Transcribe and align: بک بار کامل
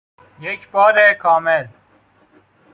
بک 0.41 0.67
بار 0.71 1.13
کامل 1.13 1.67